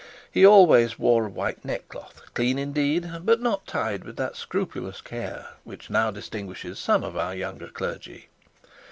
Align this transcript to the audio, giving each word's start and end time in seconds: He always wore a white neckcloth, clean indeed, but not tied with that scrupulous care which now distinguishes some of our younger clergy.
He 0.31 0.43
always 0.43 0.97
wore 0.97 1.27
a 1.27 1.29
white 1.29 1.63
neckcloth, 1.63 2.23
clean 2.33 2.57
indeed, 2.57 3.11
but 3.23 3.39
not 3.39 3.67
tied 3.67 4.03
with 4.03 4.15
that 4.15 4.35
scrupulous 4.35 4.99
care 4.99 5.49
which 5.63 5.91
now 5.91 6.09
distinguishes 6.09 6.79
some 6.79 7.03
of 7.03 7.15
our 7.15 7.35
younger 7.35 7.67
clergy. 7.67 8.29